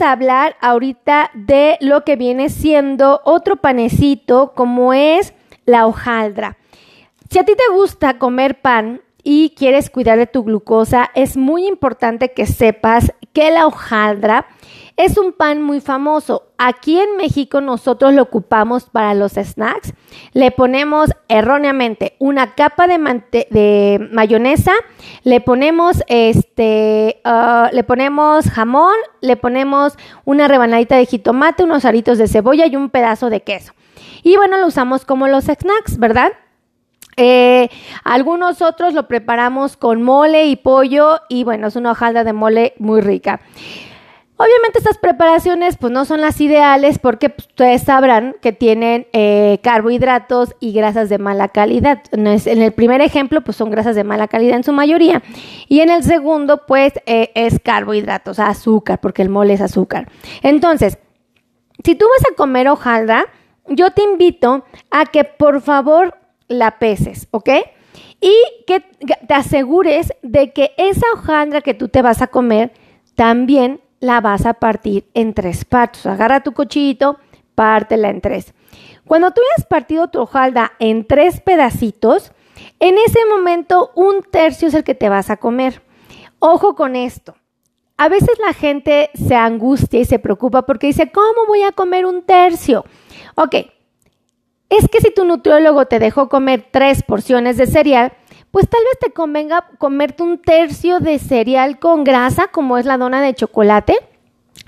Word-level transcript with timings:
a 0.00 0.12
hablar 0.12 0.56
ahorita 0.60 1.30
de 1.34 1.76
lo 1.80 2.04
que 2.04 2.16
viene 2.16 2.48
siendo 2.48 3.20
otro 3.24 3.56
panecito 3.56 4.52
como 4.54 4.92
es 4.92 5.34
la 5.64 5.86
hojaldra. 5.86 6.56
Si 7.30 7.38
a 7.38 7.44
ti 7.44 7.52
te 7.54 7.74
gusta 7.74 8.18
comer 8.18 8.60
pan 8.60 9.02
y 9.22 9.54
quieres 9.56 9.90
cuidar 9.90 10.18
de 10.18 10.26
tu 10.26 10.44
glucosa, 10.44 11.10
es 11.14 11.36
muy 11.36 11.66
importante 11.66 12.32
que 12.32 12.46
sepas 12.46 13.12
que 13.32 13.50
la 13.50 13.66
hojaldra 13.66 14.46
es 15.04 15.16
un 15.16 15.32
pan 15.32 15.62
muy 15.62 15.80
famoso. 15.80 16.52
Aquí 16.58 17.00
en 17.00 17.16
México 17.16 17.62
nosotros 17.62 18.12
lo 18.12 18.22
ocupamos 18.22 18.84
para 18.84 19.14
los 19.14 19.32
snacks. 19.32 19.94
Le 20.34 20.50
ponemos 20.50 21.10
erróneamente 21.28 22.16
una 22.18 22.54
capa 22.54 22.86
de, 22.86 24.08
mayonesa, 24.12 24.72
le 25.24 25.40
ponemos 25.40 26.02
este, 26.06 27.20
ah, 27.24 27.70
le 27.72 27.82
ponemos 27.82 28.44
jamón, 28.50 28.94
le 29.22 29.36
ponemos 29.36 29.96
una 30.26 30.48
rebanadita 30.48 30.96
de 30.96 31.06
jitomate, 31.06 31.64
unos 31.64 31.86
aritos 31.86 32.18
de 32.18 32.28
cebolla 32.28 32.66
y 32.66 32.76
un 32.76 32.90
pedazo 32.90 33.30
de 33.30 33.40
queso. 33.40 33.72
Y 34.22 34.36
bueno, 34.36 34.58
lo 34.58 34.66
usamos 34.66 35.06
como 35.06 35.28
los 35.28 35.44
snacks, 35.44 35.98
¿verdad? 35.98 36.32
Eh, 37.16 37.70
algunos 38.04 38.60
otros 38.60 38.92
lo 38.92 39.08
preparamos 39.08 39.78
con 39.78 40.02
mole 40.02 40.46
y 40.46 40.56
pollo 40.56 41.20
y 41.30 41.44
bueno, 41.44 41.68
es 41.68 41.76
una 41.76 41.92
hojaldra 41.92 42.22
de 42.22 42.34
mole 42.34 42.74
muy 42.78 43.00
rica. 43.00 43.40
Obviamente 44.40 44.78
estas 44.78 44.96
preparaciones 44.96 45.76
pues 45.76 45.92
no 45.92 46.06
son 46.06 46.22
las 46.22 46.40
ideales 46.40 46.98
porque 46.98 47.28
pues, 47.28 47.46
ustedes 47.48 47.82
sabrán 47.82 48.36
que 48.40 48.52
tienen 48.52 49.06
eh, 49.12 49.58
carbohidratos 49.62 50.54
y 50.60 50.72
grasas 50.72 51.10
de 51.10 51.18
mala 51.18 51.48
calidad. 51.48 52.00
En 52.10 52.26
el 52.26 52.72
primer 52.72 53.02
ejemplo 53.02 53.42
pues 53.42 53.58
son 53.58 53.70
grasas 53.70 53.96
de 53.96 54.02
mala 54.02 54.28
calidad 54.28 54.56
en 54.56 54.64
su 54.64 54.72
mayoría 54.72 55.22
y 55.68 55.80
en 55.80 55.90
el 55.90 56.02
segundo 56.04 56.64
pues 56.66 56.94
eh, 57.04 57.32
es 57.34 57.60
carbohidratos, 57.60 58.38
azúcar, 58.38 58.98
porque 59.02 59.20
el 59.20 59.28
mole 59.28 59.52
es 59.52 59.60
azúcar. 59.60 60.10
Entonces, 60.40 60.96
si 61.84 61.94
tú 61.94 62.06
vas 62.06 62.32
a 62.32 62.34
comer 62.34 62.66
hojaldra, 62.68 63.26
yo 63.68 63.90
te 63.90 64.02
invito 64.04 64.64
a 64.90 65.04
que 65.04 65.24
por 65.24 65.60
favor 65.60 66.16
la 66.48 66.78
peses, 66.78 67.28
¿ok? 67.30 67.50
Y 68.22 68.32
que 68.66 68.80
te 68.80 69.34
asegures 69.34 70.14
de 70.22 70.54
que 70.54 70.72
esa 70.78 71.04
hojaldra 71.12 71.60
que 71.60 71.74
tú 71.74 71.88
te 71.88 72.00
vas 72.00 72.22
a 72.22 72.28
comer 72.28 72.72
también 73.14 73.82
la 74.00 74.20
vas 74.20 74.46
a 74.46 74.54
partir 74.54 75.06
en 75.14 75.34
tres 75.34 75.64
partes. 75.64 76.06
Agarra 76.06 76.42
tu 76.42 76.52
cochito, 76.52 77.18
pártela 77.54 78.08
en 78.08 78.20
tres. 78.20 78.54
Cuando 79.06 79.30
tú 79.30 79.40
hayas 79.54 79.66
partido 79.66 80.08
tu 80.08 80.20
hojaldra 80.20 80.72
en 80.78 81.06
tres 81.06 81.40
pedacitos, 81.40 82.32
en 82.78 82.96
ese 82.98 83.18
momento 83.26 83.92
un 83.94 84.22
tercio 84.22 84.68
es 84.68 84.74
el 84.74 84.84
que 84.84 84.94
te 84.94 85.08
vas 85.08 85.30
a 85.30 85.36
comer. 85.36 85.82
Ojo 86.38 86.74
con 86.74 86.96
esto. 86.96 87.36
A 87.96 88.08
veces 88.08 88.38
la 88.44 88.54
gente 88.54 89.10
se 89.14 89.34
angustia 89.34 90.00
y 90.00 90.06
se 90.06 90.18
preocupa 90.18 90.62
porque 90.62 90.86
dice, 90.86 91.12
¿cómo 91.12 91.46
voy 91.46 91.62
a 91.62 91.72
comer 91.72 92.06
un 92.06 92.22
tercio? 92.22 92.84
Ok, 93.34 93.56
es 94.70 94.88
que 94.88 95.00
si 95.00 95.10
tu 95.10 95.24
nutriólogo 95.24 95.84
te 95.86 95.98
dejó 95.98 96.28
comer 96.28 96.66
tres 96.70 97.02
porciones 97.02 97.58
de 97.58 97.66
cereal, 97.66 98.12
pues 98.50 98.68
tal 98.68 98.80
vez 98.84 98.98
te 99.00 99.12
convenga 99.12 99.66
comerte 99.78 100.22
un 100.22 100.38
tercio 100.38 101.00
de 101.00 101.18
cereal 101.18 101.78
con 101.78 102.04
grasa, 102.04 102.48
como 102.48 102.78
es 102.78 102.86
la 102.86 102.98
dona 102.98 103.22
de 103.22 103.34
chocolate, 103.34 103.94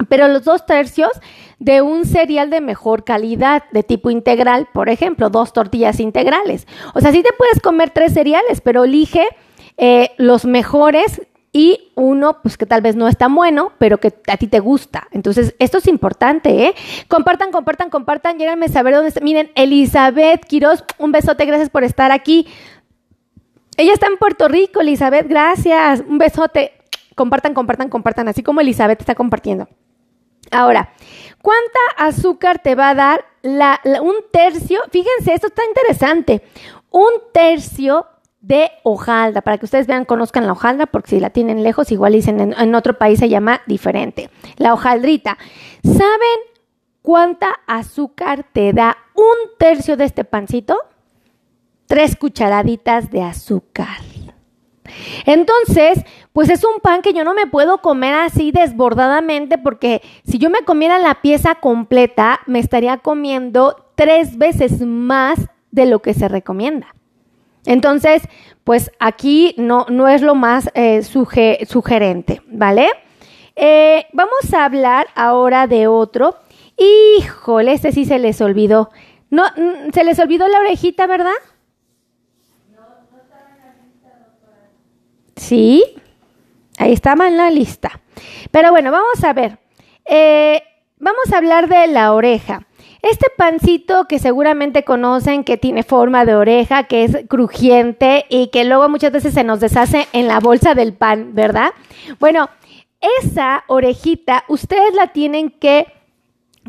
pero 0.09 0.29
los 0.29 0.45
dos 0.45 0.67
tercios 0.67 1.11
de 1.59 1.81
un 1.83 2.05
cereal 2.05 2.51
de 2.51 2.61
mejor 2.61 3.05
calidad, 3.05 3.65
de 3.71 3.83
tipo 3.83 4.11
integral, 4.11 4.69
por 4.73 4.89
ejemplo, 4.89 5.31
dos 5.31 5.53
tortillas 5.53 6.01
integrales. 6.01 6.67
O 6.95 7.01
sea, 7.01 7.13
sí 7.13 7.23
te 7.23 7.33
puedes 7.39 7.61
comer 7.61 7.91
tres 7.91 8.15
cereales, 8.15 8.61
pero 8.61 8.85
elige 8.85 9.29
eh, 9.77 10.11
los 10.17 10.45
mejores 10.45 11.23
y 11.53 11.93
uno, 11.95 12.39
pues 12.43 12.57
que 12.57 12.65
tal 12.65 12.81
vez 12.81 12.97
no 12.97 13.07
es 13.09 13.19
tan 13.19 13.35
bueno, 13.35 13.73
pero 13.79 13.99
que 13.99 14.13
a 14.27 14.37
ti 14.39 14.47
te 14.47 14.59
gusta. 14.59 15.07
Entonces, 15.11 15.55
esto 15.59 15.79
es 15.79 15.87
importante, 15.87 16.65
¿eh? 16.65 16.75
Compartan, 17.09 17.53
compartan, 17.53 17.91
compartan, 17.91 18.39
lléganme 18.39 18.67
a 18.67 18.69
saber 18.71 18.95
dónde 18.95 19.09
está. 19.09 19.21
Miren, 19.21 19.51
Elizabeth 19.55 20.47
Quiroz, 20.47 20.83
un 20.99 21.13
besote, 21.13 21.45
gracias 21.45 21.69
por 21.69 21.85
estar 21.85 22.11
aquí. 22.11 22.49
Ella 23.77 23.95
está 23.95 24.07
en 24.07 24.19
Puerto 24.19 24.49
Rico, 24.49 24.81
Elizabeth, 24.81 25.27
gracias. 25.27 26.03
Un 26.07 26.19
besote. 26.19 26.73
Compartan, 27.15 27.55
compartan, 27.55 27.89
compartan, 27.89 28.29
así 28.29 28.43
como 28.43 28.61
Elizabeth 28.61 29.01
está 29.01 29.15
compartiendo. 29.15 29.69
Ahora, 30.51 30.93
¿cuánta 31.41 31.79
azúcar 31.97 32.61
te 32.61 32.75
va 32.75 32.91
a 32.91 32.95
dar 32.95 33.25
un 33.43 34.15
tercio? 34.31 34.81
Fíjense, 34.91 35.35
esto 35.35 35.47
está 35.49 35.63
interesante. 35.67 36.43
Un 36.91 37.11
tercio 37.33 38.07
de 38.41 38.71
hojaldra, 38.83 39.41
para 39.41 39.57
que 39.57 39.65
ustedes 39.65 39.87
vean, 39.87 40.05
conozcan 40.05 40.47
la 40.47 40.53
hojaldra, 40.53 40.87
porque 40.87 41.11
si 41.11 41.21
la 41.21 41.31
tienen 41.31 41.63
lejos, 41.63 41.93
igual 41.93 42.13
dicen 42.13 42.41
en, 42.41 42.55
en 42.59 42.75
otro 42.75 42.99
país 42.99 43.19
se 43.19 43.29
llama 43.29 43.63
diferente. 43.67 44.31
La 44.57 44.75
hojaldrita. 44.75 45.39
¿Saben 45.83 46.41
cuánta 47.01 47.61
azúcar 47.67 48.45
te 48.53 48.73
da 48.73 48.99
un 49.15 49.57
tercio 49.59 49.97
de 49.97 50.05
este 50.05 50.25
pancito? 50.25 50.77
Tres 51.93 52.17
cucharaditas 52.17 53.11
de 53.11 53.21
azúcar. 53.21 53.99
Entonces, 55.27 56.03
pues 56.33 56.49
es 56.49 56.65
un 56.65 56.81
pan 56.81 57.03
que 57.03 57.13
yo 57.13 57.23
no 57.23 57.35
me 57.35 57.47
puedo 57.47 57.83
comer 57.83 58.15
así 58.15 58.51
desbordadamente 58.51 59.59
porque 59.59 60.01
si 60.27 60.39
yo 60.39 60.49
me 60.49 60.65
comiera 60.65 60.99
la 60.99 61.21
pieza 61.21 61.57
completa, 61.57 62.41
me 62.47 62.61
estaría 62.61 62.97
comiendo 62.97 63.91
tres 63.95 64.39
veces 64.39 64.81
más 64.81 65.39
de 65.71 65.85
lo 65.85 66.01
que 66.01 66.15
se 66.15 66.29
recomienda. 66.29 66.95
Entonces, 67.67 68.23
pues 68.65 68.91
aquí 68.99 69.55
no, 69.59 69.85
no 69.91 70.09
es 70.09 70.23
lo 70.23 70.35
más 70.35 70.71
eh, 70.73 71.03
sugerente, 71.03 72.41
¿vale? 72.47 72.89
Eh, 73.55 74.07
vamos 74.15 74.55
a 74.55 74.65
hablar 74.65 75.09
ahora 75.15 75.67
de 75.67 75.89
otro. 75.89 76.37
Híjole, 76.79 77.75
este 77.75 77.93
sí 77.93 78.07
se 78.07 78.19
les 78.19 78.41
olvidó. 78.41 78.89
No, 79.29 79.43
mm, 79.45 79.91
se 79.93 80.05
les 80.05 80.19
olvidó 80.21 80.49
la 80.49 80.61
orejita, 80.61 81.07
¿verdad? 81.07 81.33
Sí, 85.53 85.85
ahí 86.79 86.95
estaba 86.95 87.29
en 87.29 87.37
la 87.37 87.51
lista. 87.51 88.01
Pero 88.51 88.71
bueno, 88.71 88.91
vamos 88.91 89.23
a 89.23 89.35
ver. 89.35 89.59
Eh, 90.07 90.63
vamos 90.99 91.31
a 91.31 91.37
hablar 91.37 91.69
de 91.69 91.89
la 91.89 92.15
oreja. 92.15 92.67
Este 93.03 93.27
pancito 93.37 94.07
que 94.09 94.19
seguramente 94.19 94.83
conocen 94.83 95.45
que 95.45 95.59
tiene 95.59 95.83
forma 95.83 96.25
de 96.25 96.37
oreja, 96.37 96.85
que 96.85 97.05
es 97.05 97.19
crujiente 97.29 98.25
y 98.31 98.47
que 98.47 98.65
luego 98.65 98.89
muchas 98.89 99.13
veces 99.13 99.35
se 99.35 99.45
nos 99.45 99.61
deshace 99.61 100.09
en 100.15 100.27
la 100.27 100.41
bolsa 100.41 100.75
del 100.75 100.95
pan, 100.95 101.35
¿verdad? 101.35 101.75
Bueno, 102.19 102.49
esa 103.21 103.65
orejita 103.67 104.45
ustedes 104.49 104.95
la 104.95 105.09
tienen 105.09 105.51
que 105.51 105.87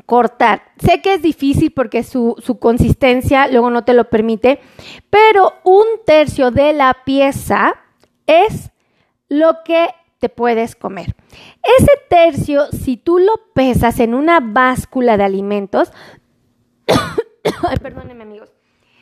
cortar. 0.05 0.73
Sé 0.77 1.01
que 1.01 1.13
es 1.13 1.21
difícil 1.21 1.71
porque 1.71 2.03
su, 2.03 2.35
su, 2.39 2.59
consistencia 2.59 3.47
luego 3.47 3.69
no 3.69 3.85
te 3.85 3.93
lo 3.93 4.09
permite, 4.09 4.59
pero 5.09 5.53
un 5.63 5.85
tercio 6.05 6.51
de 6.51 6.73
la 6.73 6.97
pieza 7.05 7.75
es 8.27 8.72
lo 9.33 9.63
que 9.65 9.87
te 10.19 10.29
puedes 10.29 10.75
comer. 10.75 11.15
Ese 11.79 11.91
tercio, 12.09 12.67
si 12.67 12.97
tú 12.97 13.19
lo 13.19 13.33
pesas 13.53 13.99
en 13.99 14.13
una 14.13 14.39
báscula 14.39 15.17
de 15.17 15.23
alimentos, 15.23 15.91
perdónenme 17.81 18.23
amigos, 18.23 18.53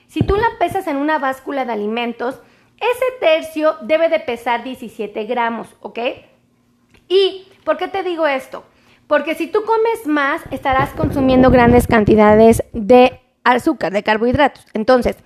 si 0.08 0.22
tú 0.22 0.36
la 0.36 0.48
pesas 0.58 0.88
en 0.88 0.98
una 0.98 1.20
báscula 1.20 1.66
de 1.66 1.74
alimentos, 1.74 2.42
ese 2.78 3.06
tercio 3.20 3.76
debe 3.82 4.10
de 4.10 4.20
pesar 4.20 4.64
17 4.64 5.26
gramos, 5.26 5.76
¿ok? 5.82 6.00
¿Y 7.08 7.48
por 7.64 7.78
qué 7.78 7.88
te 7.88 8.04
digo 8.04 8.26
esto? 8.26 8.64
Porque 9.08 9.36
si 9.36 9.48
tú 9.48 9.64
comes 9.64 10.08
más, 10.08 10.42
estarás 10.52 10.92
consumiendo 10.92 11.52
grandes 11.52 11.86
cantidades 11.86 12.64
de 12.72 13.20
azúcar, 13.44 13.92
de 13.94 14.04
carbohidratos. 14.04 14.66
Entonces, 14.74 15.18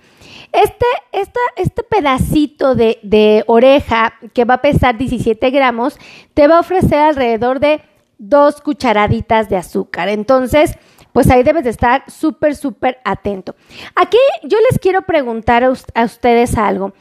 este, 0.52 0.86
este 1.12 1.82
pedacito 1.82 2.74
de, 2.74 2.98
de, 3.02 3.44
oreja 3.46 4.14
que 4.32 4.44
va 4.44 4.54
a 4.54 4.62
pesar 4.62 4.96
17 4.96 5.50
gramos 5.50 5.98
te 6.34 6.46
va 6.46 6.56
a 6.56 6.60
ofrecer 6.60 6.98
alrededor 6.98 7.60
de 7.60 7.82
dos 8.18 8.60
cucharaditas 8.60 9.48
de 9.48 9.56
azúcar. 9.56 10.08
Entonces, 10.08 10.78
pues 11.16 11.30
ahí 11.30 11.42
debes 11.42 11.64
de 11.64 11.70
estar 11.70 12.04
súper, 12.10 12.54
súper 12.54 12.98
atento. 13.02 13.56
Aquí 13.94 14.18
yo 14.42 14.58
les 14.70 14.78
quiero 14.78 15.00
preguntar 15.00 15.64
a, 15.64 16.04
ustedes 16.04 16.58
algo. 16.58 16.92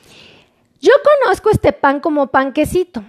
Yo 0.80 0.94
conozco 1.22 1.50
este 1.50 1.74
pan 1.74 2.00
como 2.00 2.28
panquecito, 2.28 3.04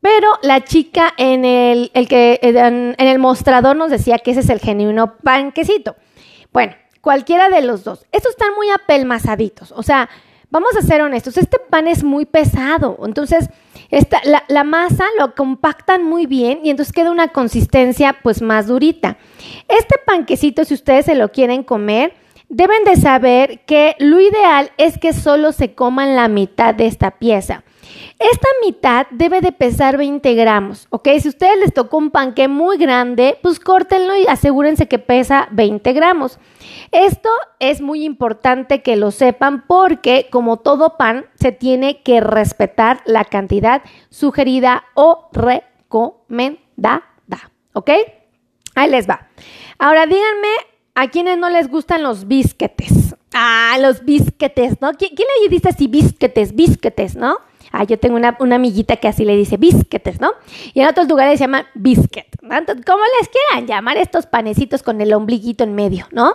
pero 0.00 0.28
la 0.42 0.62
chica 0.62 1.14
en 1.16 1.44
el, 1.44 1.90
que, 2.08 2.38
en 2.42 2.94
el 2.96 3.18
mostrador 3.18 3.74
nos 3.74 3.90
decía 3.90 4.18
que 4.18 4.30
ese 4.30 4.40
es 4.40 4.50
el 4.50 4.60
genuino 4.60 5.16
panquecito. 5.16 5.96
Bueno, 6.52 6.74
cualquiera 7.02 7.50
de 7.50 7.60
los 7.60 7.84
dos. 7.84 8.06
Estos 8.12 8.30
están 8.30 8.54
muy 8.54 8.70
apelmazaditos, 8.70 9.72
o 9.72 9.82
sea, 9.82 10.08
vamos 10.48 10.74
a 10.76 10.82
ser 10.82 11.02
honestos, 11.02 11.36
este 11.36 11.58
pan 11.58 11.86
es 11.86 12.02
muy 12.02 12.24
pesado, 12.24 12.98
entonces 13.04 13.50
esta, 13.90 14.22
la, 14.24 14.44
la, 14.48 14.64
masa 14.64 15.04
lo 15.18 15.34
compactan 15.34 16.02
muy 16.02 16.24
bien 16.24 16.60
y 16.64 16.70
entonces 16.70 16.94
queda 16.94 17.10
una 17.10 17.28
consistencia 17.28 18.16
pues 18.22 18.40
más 18.40 18.68
durita. 18.68 19.18
Este 19.68 19.96
panquecito, 20.06 20.64
si 20.64 20.72
ustedes 20.72 21.04
se 21.04 21.14
lo 21.14 21.30
quieren 21.30 21.62
comer, 21.62 22.14
deben 22.48 22.84
de 22.84 22.96
saber 22.96 23.64
que 23.66 23.96
lo 23.98 24.20
ideal 24.20 24.70
es 24.78 24.96
que 24.96 25.12
solo 25.12 25.52
se 25.52 25.74
coman 25.74 26.14
la 26.14 26.28
mitad 26.28 26.74
de 26.74 26.86
esta 26.86 27.12
pieza. 27.12 27.64
Esta 28.18 28.48
mitad 28.64 29.06
debe 29.10 29.40
de 29.40 29.52
pesar 29.52 29.96
20 29.96 30.34
gramos, 30.34 30.86
¿ok? 30.90 31.08
Si 31.18 31.28
a 31.28 31.30
ustedes 31.30 31.58
les 31.58 31.74
tocó 31.74 31.98
un 31.98 32.10
panque 32.10 32.48
muy 32.48 32.76
grande, 32.76 33.38
pues 33.42 33.58
córtenlo 33.58 34.16
y 34.16 34.26
asegúrense 34.26 34.86
que 34.86 34.98
pesa 34.98 35.48
20 35.50 35.92
gramos. 35.92 36.38
Esto 36.92 37.30
es 37.58 37.80
muy 37.80 38.04
importante 38.04 38.82
que 38.82 38.96
lo 38.96 39.10
sepan 39.10 39.64
porque 39.66 40.28
como 40.30 40.58
todo 40.58 40.96
pan 40.96 41.26
se 41.34 41.52
tiene 41.52 42.02
que 42.02 42.20
respetar 42.20 43.02
la 43.06 43.24
cantidad 43.24 43.82
sugerida 44.10 44.84
o 44.94 45.28
recomendada, 45.32 47.02
¿ok? 47.72 47.90
Ahí 48.74 48.90
les 48.90 49.08
va. 49.08 49.28
Ahora 49.78 50.06
díganme 50.06 50.48
a 50.94 51.08
quienes 51.08 51.38
no 51.38 51.48
les 51.48 51.68
gustan 51.68 52.02
los 52.02 52.26
bisquetes. 52.26 53.16
Ah, 53.34 53.76
los 53.80 54.04
bisquetes, 54.04 54.80
¿no? 54.80 54.92
¿Quién, 54.92 55.12
le 55.16 55.48
dice 55.48 55.70
así 55.70 55.86
bisquetes, 55.86 56.54
bisquetes, 56.54 57.16
no? 57.16 57.38
Ah, 57.72 57.84
yo 57.84 57.98
tengo 57.98 58.16
una, 58.16 58.36
amiguita 58.38 58.96
que 58.96 59.08
así 59.08 59.24
le 59.24 59.34
dice 59.34 59.56
bisquetes, 59.56 60.20
¿no? 60.20 60.32
Y 60.74 60.80
en 60.80 60.88
otros 60.88 61.08
lugares 61.08 61.38
se 61.38 61.44
llaman 61.44 61.64
biscuit, 61.74 62.26
¿no? 62.42 62.50
¿cómo 62.86 63.02
les 63.18 63.28
quieran 63.28 63.66
llamar 63.66 63.96
estos 63.96 64.26
panecitos 64.26 64.82
con 64.82 65.00
el 65.00 65.12
ombliguito 65.14 65.64
en 65.64 65.74
medio, 65.74 66.06
¿no? 66.12 66.34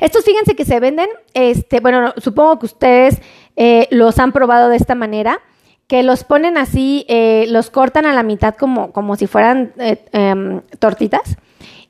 Estos, 0.00 0.24
fíjense 0.24 0.54
que 0.54 0.66
se 0.66 0.80
venden, 0.80 1.08
este, 1.32 1.80
bueno, 1.80 2.12
supongo 2.18 2.58
que 2.58 2.66
ustedes 2.66 3.22
eh, 3.56 3.88
los 3.90 4.18
han 4.18 4.32
probado 4.32 4.68
de 4.68 4.76
esta 4.76 4.94
manera, 4.94 5.40
que 5.86 6.02
los 6.02 6.24
ponen 6.24 6.58
así, 6.58 7.06
eh, 7.08 7.46
los 7.48 7.70
cortan 7.70 8.04
a 8.04 8.12
la 8.12 8.22
mitad 8.22 8.54
como, 8.54 8.92
como 8.92 9.16
si 9.16 9.26
fueran 9.26 9.72
eh, 9.78 10.04
em, 10.12 10.60
tortitas 10.78 11.36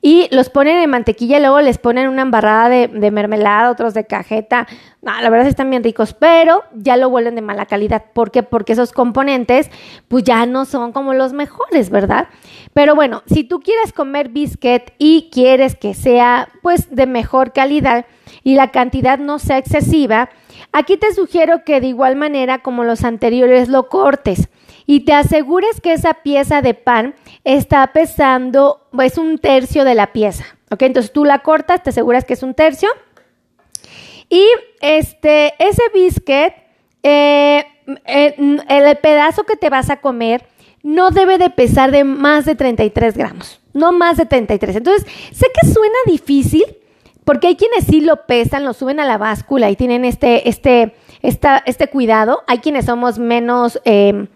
y 0.06 0.28
los 0.32 0.50
ponen 0.50 0.76
en 0.80 0.90
mantequilla 0.90 1.38
y 1.38 1.40
luego 1.40 1.62
les 1.62 1.78
ponen 1.78 2.08
una 2.08 2.20
embarrada 2.20 2.68
de, 2.68 3.10
mermelada, 3.10 3.70
otros 3.70 3.94
de 3.94 4.04
cajeta. 4.04 4.66
la 5.00 5.30
verdad 5.30 5.46
están 5.46 5.70
bien 5.70 5.82
ricos, 5.82 6.12
pero 6.12 6.62
ya 6.74 6.98
lo 6.98 7.08
vuelven 7.08 7.36
de 7.36 7.40
mala 7.40 7.64
calidad. 7.64 8.04
¿Por 8.12 8.30
qué? 8.30 8.42
Porque 8.42 8.74
esos 8.74 8.92
componentes 8.92 9.70
pues 10.08 10.22
ya 10.22 10.44
no 10.44 10.66
son 10.66 10.92
como 10.92 11.14
los 11.14 11.32
mejores, 11.32 11.88
¿verdad? 11.88 12.28
Pero 12.74 12.94
bueno, 12.94 13.22
si 13.24 13.44
tú 13.44 13.60
quieres 13.60 13.94
comer 13.94 14.28
biscuit 14.28 14.90
y 14.98 15.30
quieres 15.32 15.74
que 15.74 15.94
sea 15.94 16.50
pues 16.60 16.94
de 16.94 17.06
mejor 17.06 17.54
calidad 17.54 18.04
y 18.42 18.56
la 18.56 18.72
cantidad 18.72 19.18
no 19.18 19.38
sea 19.38 19.56
excesiva, 19.56 20.28
aquí 20.70 20.98
te 20.98 21.14
sugiero 21.14 21.64
que 21.64 21.80
de 21.80 21.86
igual 21.86 22.14
manera 22.14 22.58
como 22.58 22.84
los 22.84 23.04
anteriores 23.04 23.70
lo 23.70 23.88
cortes 23.88 24.50
y 24.84 25.00
te 25.00 25.14
asegures 25.14 25.80
que 25.80 25.94
esa 25.94 26.12
pieza 26.12 26.60
de 26.60 26.74
pan 26.74 27.14
está 27.44 27.86
pesando, 27.92 28.88
es 29.02 29.18
un 29.18 29.38
tercio 29.38 29.84
de 29.84 29.94
la 29.94 30.12
pieza, 30.12 30.44
¿ok? 30.70 30.82
Entonces 30.82 31.12
tú 31.12 31.24
la 31.24 31.40
cortas, 31.40 31.82
te 31.82 31.90
aseguras 31.90 32.24
que 32.24 32.32
es 32.32 32.42
un 32.42 32.54
tercio. 32.54 32.88
Y 34.30 34.46
este, 34.80 35.52
ese 35.58 35.82
biscuit, 35.92 36.54
eh, 37.02 37.64
eh, 38.06 38.58
el 38.68 38.96
pedazo 38.96 39.44
que 39.44 39.56
te 39.56 39.68
vas 39.68 39.90
a 39.90 40.00
comer 40.00 40.46
no 40.82 41.10
debe 41.10 41.36
de 41.38 41.50
pesar 41.50 41.90
de 41.90 42.04
más 42.04 42.46
de 42.46 42.54
33 42.54 43.16
gramos, 43.16 43.60
no 43.74 43.92
más 43.92 44.16
de 44.16 44.24
33. 44.26 44.76
Entonces, 44.76 45.06
sé 45.32 45.46
que 45.60 45.68
suena 45.68 45.96
difícil, 46.06 46.64
porque 47.24 47.48
hay 47.48 47.56
quienes 47.56 47.84
sí 47.84 48.00
lo 48.00 48.26
pesan, 48.26 48.64
lo 48.64 48.72
suben 48.72 49.00
a 49.00 49.04
la 49.04 49.18
báscula 49.18 49.70
y 49.70 49.76
tienen 49.76 50.04
este, 50.04 50.48
este, 50.48 50.94
este 51.22 51.88
cuidado. 51.88 52.42
Hay 52.46 52.58
quienes 52.58 52.86
somos 52.86 53.18
menos... 53.18 53.80
Eh, 53.84 54.28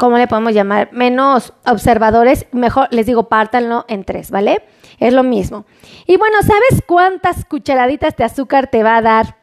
¿cómo 0.00 0.16
le 0.16 0.26
podemos 0.26 0.54
llamar? 0.54 0.88
Menos 0.92 1.52
observadores, 1.66 2.46
mejor 2.52 2.88
les 2.90 3.04
digo, 3.04 3.28
pártanlo 3.28 3.84
en 3.86 4.04
tres, 4.04 4.30
¿vale? 4.30 4.64
Es 4.98 5.12
lo 5.12 5.22
mismo. 5.22 5.66
Y 6.06 6.16
bueno, 6.16 6.38
¿sabes 6.40 6.82
cuántas 6.86 7.44
cucharaditas 7.44 8.16
de 8.16 8.24
azúcar 8.24 8.68
te 8.68 8.82
va 8.82 8.96
a 8.96 9.02
dar 9.02 9.36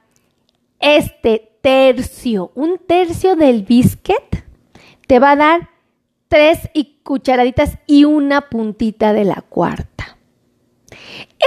este 0.80 1.51
tercio? 1.62 2.51
Un 2.56 2.80
tercio 2.80 3.36
del 3.36 3.62
biscuit 3.62 4.18
te 5.06 5.19
va 5.19 5.31
a 5.31 5.36
dar 5.36 5.69
tres 6.27 6.69
cucharaditas 7.04 7.77
y 7.86 8.06
una 8.06 8.50
puntita 8.50 9.13
de 9.13 9.25
la 9.25 9.44
cuarta. 9.48 10.18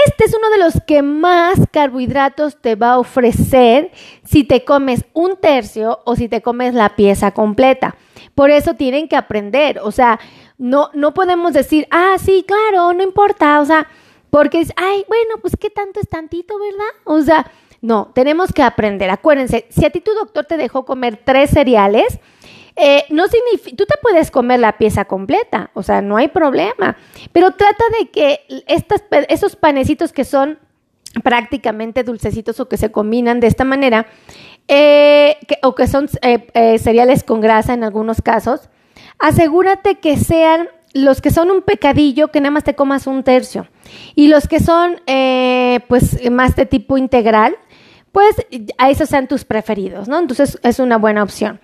Este 0.06 0.24
es 0.24 0.34
uno 0.34 0.50
de 0.50 0.58
los 0.58 0.80
que 0.86 1.02
más 1.02 1.58
carbohidratos 1.72 2.60
te 2.60 2.76
va 2.76 2.92
a 2.92 2.98
ofrecer 3.00 3.90
si 4.22 4.44
te 4.44 4.64
comes 4.64 5.04
un 5.14 5.36
tercio 5.36 5.98
o 6.04 6.14
si 6.14 6.28
te 6.28 6.42
comes 6.42 6.74
la 6.74 6.94
pieza 6.94 7.32
completa. 7.32 7.96
Por 8.34 8.50
eso 8.50 8.74
tienen 8.74 9.08
que 9.08 9.16
aprender, 9.16 9.80
o 9.82 9.90
sea, 9.90 10.18
no, 10.56 10.90
no 10.94 11.14
podemos 11.14 11.52
decir, 11.52 11.86
ah, 11.90 12.16
sí, 12.18 12.44
claro, 12.46 12.92
no 12.92 13.02
importa, 13.02 13.60
o 13.60 13.64
sea, 13.64 13.88
porque 14.30 14.60
es, 14.60 14.72
ay, 14.76 15.04
bueno, 15.08 15.36
pues 15.40 15.56
qué 15.58 15.70
tanto 15.70 16.00
es 16.00 16.08
tantito, 16.08 16.58
¿verdad? 16.58 16.92
O 17.04 17.20
sea, 17.20 17.50
no, 17.80 18.12
tenemos 18.14 18.52
que 18.52 18.62
aprender. 18.62 19.10
Acuérdense, 19.10 19.66
si 19.70 19.84
a 19.84 19.90
ti 19.90 20.00
tu 20.00 20.12
doctor 20.12 20.44
te 20.44 20.56
dejó 20.56 20.84
comer 20.84 21.20
tres 21.24 21.50
cereales, 21.50 22.20
eh, 22.76 23.04
no 23.10 23.26
significa, 23.26 23.76
tú 23.76 23.84
te 23.86 23.96
puedes 24.00 24.30
comer 24.30 24.60
la 24.60 24.78
pieza 24.78 25.04
completa, 25.04 25.70
o 25.74 25.82
sea, 25.82 26.00
no 26.00 26.16
hay 26.16 26.28
problema, 26.28 26.96
pero 27.32 27.50
trata 27.50 27.84
de 27.98 28.10
que 28.10 28.40
estas, 28.68 29.02
esos 29.28 29.56
panecitos 29.56 30.12
que 30.12 30.24
son 30.24 30.58
prácticamente 31.24 32.04
dulcecitos 32.04 32.60
o 32.60 32.68
que 32.68 32.76
se 32.76 32.92
combinan 32.92 33.40
de 33.40 33.48
esta 33.48 33.64
manera, 33.64 34.06
eh, 34.72 35.36
o 35.64 35.74
que 35.74 35.88
son 35.88 36.08
eh, 36.22 36.46
eh, 36.54 36.78
cereales 36.78 37.24
con 37.24 37.40
grasa 37.40 37.74
en 37.74 37.82
algunos 37.82 38.22
casos, 38.22 38.68
asegúrate 39.18 39.96
que 39.96 40.16
sean 40.16 40.68
los 40.92 41.20
que 41.20 41.32
son 41.32 41.50
un 41.50 41.62
pecadillo, 41.62 42.28
que 42.28 42.40
nada 42.40 42.52
más 42.52 42.62
te 42.62 42.76
comas 42.76 43.08
un 43.08 43.24
tercio. 43.24 43.66
Y 44.14 44.28
los 44.28 44.46
que 44.46 44.60
son 44.60 45.00
pues 45.88 46.30
más 46.30 46.54
de 46.54 46.66
tipo 46.66 46.96
integral, 46.98 47.56
pues 48.12 48.46
a 48.78 48.90
esos 48.90 49.08
sean 49.08 49.26
tus 49.26 49.44
preferidos, 49.44 50.06
¿no? 50.06 50.20
Entonces 50.20 50.58
es 50.62 50.78
una 50.78 50.98
buena 50.98 51.24
opción. 51.24 51.60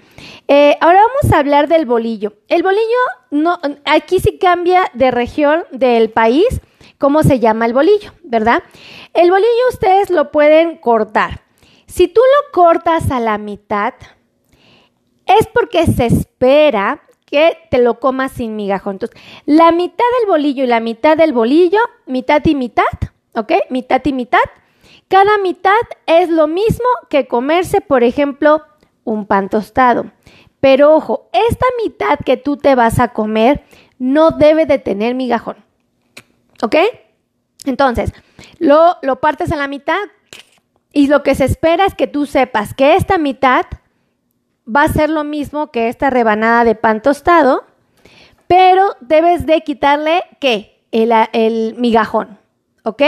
ahora 0.80 1.00
vamos 1.00 1.32
a 1.32 1.38
hablar 1.38 1.68
del 1.68 1.86
bolillo. 1.86 2.34
El 2.48 2.64
bolillo, 2.64 3.02
no, 3.30 3.58
aquí 3.84 4.18
sí 4.18 4.38
cambia 4.38 4.82
de 4.94 5.12
región 5.12 5.62
del 5.70 6.10
país, 6.10 6.60
cómo 6.98 7.22
se 7.22 7.38
llama 7.38 7.66
el 7.66 7.72
bolillo, 7.72 8.12
¿verdad? 8.24 8.64
El 9.14 9.30
bolillo 9.30 9.68
ustedes 9.70 10.10
lo 10.10 10.32
pueden 10.32 10.76
cortar. 10.78 11.45
Si 11.96 12.08
tú 12.08 12.20
lo 12.20 12.52
cortas 12.52 13.10
a 13.10 13.20
la 13.20 13.38
mitad, 13.38 13.94
es 15.24 15.46
porque 15.46 15.86
se 15.86 16.04
espera 16.04 17.00
que 17.24 17.56
te 17.70 17.78
lo 17.78 18.00
comas 18.00 18.32
sin 18.32 18.54
migajón. 18.54 18.96
Entonces, 18.96 19.18
la 19.46 19.72
mitad 19.72 20.04
del 20.20 20.28
bolillo 20.28 20.64
y 20.64 20.66
la 20.66 20.80
mitad 20.80 21.16
del 21.16 21.32
bolillo, 21.32 21.78
mitad 22.04 22.44
y 22.44 22.54
mitad, 22.54 22.84
¿ok? 23.34 23.50
Mitad 23.70 24.02
y 24.04 24.12
mitad. 24.12 24.44
Cada 25.08 25.38
mitad 25.38 25.72
es 26.04 26.28
lo 26.28 26.48
mismo 26.48 26.84
que 27.08 27.26
comerse, 27.26 27.80
por 27.80 28.04
ejemplo, 28.04 28.60
un 29.04 29.24
pan 29.24 29.48
tostado. 29.48 30.12
Pero 30.60 30.94
ojo, 30.94 31.30
esta 31.32 31.64
mitad 31.82 32.18
que 32.26 32.36
tú 32.36 32.58
te 32.58 32.74
vas 32.74 33.00
a 33.00 33.14
comer 33.14 33.64
no 33.98 34.32
debe 34.32 34.66
de 34.66 34.78
tener 34.78 35.14
migajón. 35.14 35.56
¿Ok? 36.62 36.76
Entonces, 37.64 38.12
lo, 38.58 38.98
lo 39.00 39.18
partes 39.18 39.50
a 39.50 39.56
la 39.56 39.66
mitad, 39.66 39.96
y 40.96 41.08
lo 41.08 41.22
que 41.22 41.34
se 41.34 41.44
espera 41.44 41.84
es 41.84 41.94
que 41.94 42.06
tú 42.06 42.24
sepas 42.24 42.72
que 42.72 42.94
esta 42.94 43.18
mitad 43.18 43.66
va 44.66 44.84
a 44.84 44.88
ser 44.88 45.10
lo 45.10 45.24
mismo 45.24 45.70
que 45.70 45.90
esta 45.90 46.08
rebanada 46.08 46.64
de 46.64 46.74
pan 46.74 47.02
tostado, 47.02 47.66
pero 48.46 48.96
debes 49.02 49.44
de 49.44 49.60
quitarle, 49.60 50.22
¿qué? 50.40 50.86
El, 50.92 51.74
migajón, 51.76 52.38
¿ok? 52.82 53.02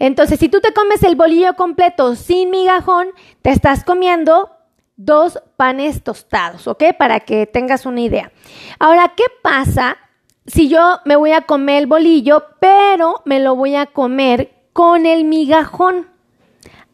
Entonces, 0.00 0.40
si 0.40 0.48
tú 0.48 0.60
te 0.60 0.72
comes 0.72 1.04
el 1.04 1.14
bolillo 1.14 1.54
completo 1.54 2.16
sin 2.16 2.50
migajón, 2.50 3.06
te 3.42 3.50
estás 3.50 3.84
comiendo 3.84 4.50
dos 4.96 5.40
panes 5.56 6.02
tostados, 6.02 6.66
¿ok? 6.66 6.82
Para 6.98 7.20
que 7.20 7.46
tengas 7.46 7.86
una 7.86 8.00
idea. 8.00 8.32
Ahora, 8.80 9.12
¿qué 9.16 9.26
pasa 9.40 9.98
si 10.46 10.68
yo 10.68 10.98
me 11.04 11.14
voy 11.14 11.30
a 11.30 11.42
comer 11.42 11.82
el 11.82 11.86
bolillo, 11.86 12.42
pero 12.58 13.22
me 13.24 13.38
lo 13.38 13.54
voy 13.54 13.76
a 13.76 13.86
comer 13.86 14.50
con 14.72 15.06
el 15.06 15.22
migajón? 15.22 16.10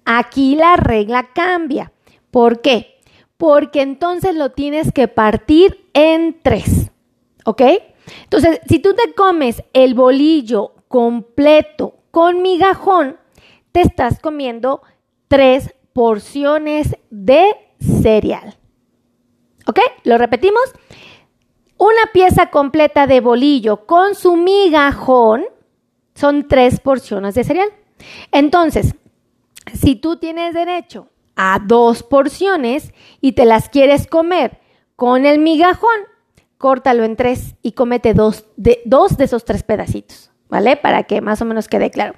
Aquí 0.06 0.54
la 0.54 0.76
regla 0.76 1.30
cambia. 1.34 1.92
¿Por 2.30 2.60
qué? 2.60 3.00
Porque 3.36 3.82
entonces 3.82 4.36
lo 4.36 4.52
tienes 4.52 4.92
que 4.92 5.08
partir 5.08 5.90
en 5.92 6.40
tres. 6.42 6.90
¿Ok? 7.44 7.62
Entonces, 8.22 8.60
si 8.68 8.78
tú 8.78 8.94
te 8.94 9.14
comes 9.14 9.62
el 9.72 9.94
bolillo 9.94 10.72
completo 10.88 11.96
con 12.12 12.40
migajón, 12.40 13.18
te 13.72 13.82
estás 13.82 14.20
comiendo 14.20 14.80
tres 15.28 15.74
porciones 15.92 16.96
de 17.10 17.44
cereal. 17.80 18.56
¿Ok? 19.66 19.80
Lo 20.04 20.18
repetimos. 20.18 20.62
Una 21.78 22.12
pieza 22.12 22.50
completa 22.50 23.06
de 23.08 23.20
bolillo 23.20 23.86
con 23.86 24.14
su 24.14 24.36
migajón 24.36 25.44
son 26.14 26.46
tres 26.46 26.80
porciones 26.80 27.34
de 27.34 27.44
cereal. 27.44 27.68
Entonces, 28.30 28.94
si 29.74 29.96
tú 29.96 30.16
tienes 30.16 30.54
derecho 30.54 31.08
a 31.34 31.60
dos 31.64 32.02
porciones 32.02 32.92
y 33.20 33.32
te 33.32 33.44
las 33.44 33.68
quieres 33.68 34.06
comer 34.06 34.60
con 34.96 35.26
el 35.26 35.38
migajón, 35.38 36.00
córtalo 36.58 37.04
en 37.04 37.16
tres 37.16 37.54
y 37.62 37.72
comete 37.72 38.14
dos 38.14 38.46
de, 38.56 38.80
dos 38.84 39.16
de 39.16 39.24
esos 39.24 39.44
tres 39.44 39.62
pedacitos. 39.62 40.30
¿vale? 40.48 40.76
Para 40.76 41.04
que 41.04 41.20
más 41.20 41.42
o 41.42 41.44
menos 41.44 41.68
quede 41.68 41.90
claro. 41.90 42.14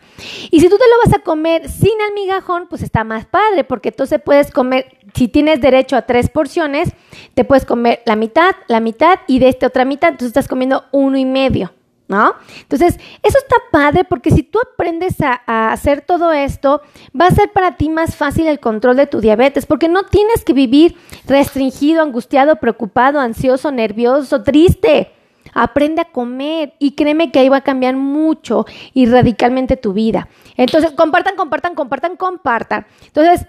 Y 0.50 0.60
si 0.60 0.68
tú 0.68 0.76
te 0.76 0.84
lo 0.84 1.10
vas 1.10 1.18
a 1.18 1.22
comer 1.22 1.68
sin 1.68 1.92
el 2.08 2.14
migajón, 2.14 2.66
pues 2.68 2.82
está 2.82 3.04
más 3.04 3.26
padre, 3.26 3.64
porque 3.64 3.88
entonces 3.88 4.20
puedes 4.22 4.50
comer, 4.50 4.98
si 5.14 5.28
tienes 5.28 5.60
derecho 5.60 5.96
a 5.96 6.02
tres 6.02 6.28
porciones, 6.28 6.90
te 7.34 7.44
puedes 7.44 7.64
comer 7.64 8.02
la 8.04 8.16
mitad, 8.16 8.54
la 8.66 8.80
mitad 8.80 9.20
y 9.26 9.38
de 9.38 9.48
esta 9.48 9.68
otra 9.68 9.84
mitad, 9.84 10.10
entonces 10.10 10.28
estás 10.28 10.48
comiendo 10.48 10.84
uno 10.92 11.16
y 11.16 11.24
medio. 11.24 11.72
¿No? 12.08 12.34
Entonces, 12.62 12.98
eso 13.22 13.38
está 13.38 13.56
padre 13.70 14.02
porque 14.02 14.30
si 14.30 14.42
tú 14.42 14.58
aprendes 14.60 15.20
a, 15.20 15.72
hacer 15.72 16.00
todo 16.00 16.32
esto, 16.32 16.80
va 17.18 17.26
a 17.26 17.30
ser 17.30 17.52
para 17.52 17.76
ti 17.76 17.90
más 17.90 18.16
fácil 18.16 18.46
el 18.46 18.60
control 18.60 18.96
de 18.96 19.06
tu 19.06 19.20
diabetes, 19.20 19.66
porque 19.66 19.88
no 19.88 20.04
tienes 20.04 20.42
que 20.42 20.54
vivir 20.54 20.96
restringido, 21.26 22.02
angustiado, 22.02 22.56
preocupado, 22.56 23.20
ansioso, 23.20 23.70
nervioso, 23.70 24.42
triste. 24.42 25.12
Aprende 25.52 26.00
a 26.00 26.06
comer 26.06 26.74
y 26.78 26.92
créeme 26.92 27.30
que 27.30 27.40
ahí 27.40 27.50
va 27.50 27.58
a 27.58 27.62
cambiar 27.62 27.96
mucho 27.96 28.64
y 28.94 29.04
radicalmente 29.04 29.76
tu 29.76 29.92
vida. 29.92 30.28
Entonces, 30.56 30.92
compartan, 30.92 31.36
compartan, 31.36 31.74
compartan, 31.74 32.16
compartan. 32.16 32.86
Entonces, 33.06 33.46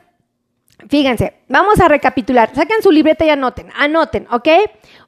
fíjense, 0.89 1.41
vamos 1.47 1.79
a 1.79 1.87
recapitular. 1.87 2.53
Saquen 2.53 2.81
su 2.81 2.91
libreta 2.91 3.25
y 3.25 3.29
anoten, 3.29 3.69
anoten, 3.77 4.27
¿ok? 4.31 4.47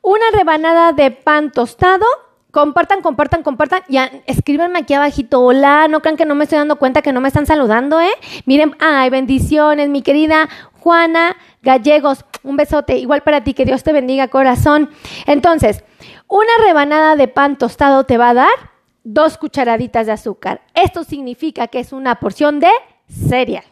Una 0.02 0.26
rebanada 0.34 0.94
de 0.94 1.12
pan 1.12 1.52
tostado. 1.52 2.06
Compartan, 2.52 3.02
compartan, 3.02 3.44
compartan. 3.44 3.82
Ya, 3.88 4.12
escríbanme 4.26 4.80
aquí 4.80 4.94
abajito. 4.94 5.40
Hola, 5.42 5.88
no 5.88 6.02
crean 6.02 6.18
que 6.18 6.26
no 6.26 6.36
me 6.36 6.44
estoy 6.44 6.60
dando 6.60 6.76
cuenta 6.76 7.02
que 7.02 7.14
no 7.14 7.22
me 7.22 7.30
están 7.30 7.46
saludando, 7.46 8.02
¿eh? 8.02 8.12
Miren, 8.46 8.76
ay, 8.80 9.10
bendiciones, 9.10 9.88
mi 9.88 10.02
querida 10.02 10.50
Juana 10.82 11.38
Gallegos. 11.62 12.26
Un 12.44 12.58
besote, 12.58 12.98
igual 12.98 13.22
para 13.22 13.44
ti, 13.44 13.54
que 13.54 13.64
Dios 13.64 13.84
te 13.84 13.94
bendiga, 13.94 14.28
corazón. 14.28 14.90
Entonces, 15.28 15.84
una 16.28 16.52
rebanada 16.66 17.16
de 17.16 17.30
pan 17.30 17.58
tostado 17.58 18.04
te 18.04 18.18
va 18.18 18.32
a 18.32 18.34
dar 18.34 18.72
dos 19.06 19.38
cucharaditas 19.38 20.08
de 20.08 20.12
azúcar. 20.12 20.62
Esto 20.74 21.06
significa 21.06 21.68
que 21.68 21.80
es 21.80 21.94
una 21.94 22.16
porción 22.20 22.60
de 22.60 22.70
cereal. 23.08 23.64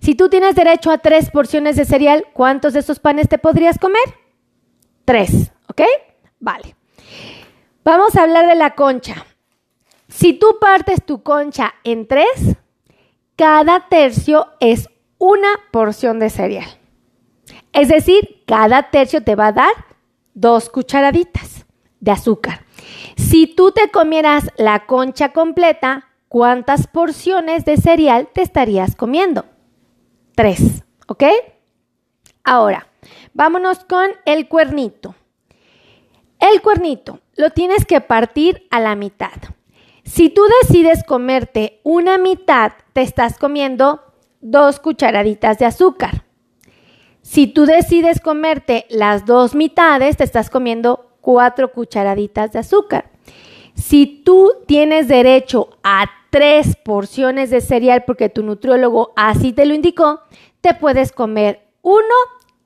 Si 0.00 0.14
tú 0.14 0.28
tienes 0.28 0.54
derecho 0.54 0.92
a 0.92 0.98
tres 0.98 1.30
porciones 1.30 1.74
de 1.76 1.84
cereal, 1.84 2.26
¿cuántos 2.32 2.72
de 2.74 2.80
esos 2.80 3.00
panes 3.00 3.28
te 3.28 3.38
podrías 3.38 3.78
comer? 3.78 4.02
Tres, 5.04 5.52
¿ok? 5.68 5.82
Vale. 6.38 6.76
Vamos 7.84 8.14
a 8.14 8.22
hablar 8.22 8.46
de 8.46 8.54
la 8.54 8.76
concha. 8.76 9.26
Si 10.06 10.34
tú 10.34 10.58
partes 10.60 11.04
tu 11.04 11.24
concha 11.24 11.74
en 11.82 12.06
tres, 12.06 12.56
cada 13.34 13.88
tercio 13.88 14.46
es 14.60 14.88
una 15.18 15.48
porción 15.72 16.20
de 16.20 16.30
cereal. 16.30 16.68
Es 17.72 17.88
decir, 17.88 18.44
cada 18.46 18.90
tercio 18.90 19.24
te 19.24 19.34
va 19.34 19.48
a 19.48 19.52
dar 19.52 19.72
dos 20.32 20.70
cucharaditas 20.70 21.66
de 21.98 22.12
azúcar. 22.12 22.64
Si 23.16 23.48
tú 23.48 23.72
te 23.72 23.90
comieras 23.90 24.50
la 24.56 24.86
concha 24.86 25.32
completa, 25.32 26.08
¿cuántas 26.28 26.86
porciones 26.86 27.64
de 27.64 27.78
cereal 27.78 28.28
te 28.32 28.42
estarías 28.42 28.94
comiendo? 28.94 29.44
Tres, 30.36 30.84
¿ok? 31.08 31.24
Ahora, 32.44 32.86
vámonos 33.34 33.84
con 33.84 34.08
el 34.24 34.46
cuernito. 34.46 35.16
El 36.38 36.62
cuernito 36.62 37.18
lo 37.36 37.50
tienes 37.50 37.86
que 37.86 38.00
partir 38.00 38.66
a 38.70 38.80
la 38.80 38.96
mitad. 38.96 39.32
Si 40.04 40.28
tú 40.28 40.42
decides 40.62 41.04
comerte 41.04 41.80
una 41.82 42.18
mitad, 42.18 42.72
te 42.92 43.02
estás 43.02 43.38
comiendo 43.38 44.02
dos 44.40 44.80
cucharaditas 44.80 45.58
de 45.58 45.66
azúcar. 45.66 46.24
Si 47.22 47.46
tú 47.46 47.66
decides 47.66 48.20
comerte 48.20 48.86
las 48.90 49.24
dos 49.24 49.54
mitades, 49.54 50.16
te 50.16 50.24
estás 50.24 50.50
comiendo 50.50 51.12
cuatro 51.20 51.72
cucharaditas 51.72 52.52
de 52.52 52.58
azúcar. 52.58 53.10
Si 53.74 54.06
tú 54.06 54.52
tienes 54.66 55.08
derecho 55.08 55.70
a 55.82 56.10
tres 56.30 56.76
porciones 56.76 57.50
de 57.50 57.60
cereal 57.60 58.04
porque 58.04 58.28
tu 58.28 58.42
nutriólogo 58.42 59.12
así 59.16 59.52
te 59.52 59.66
lo 59.66 59.74
indicó, 59.74 60.20
te 60.60 60.74
puedes 60.74 61.12
comer 61.12 61.62
uno 61.82 62.14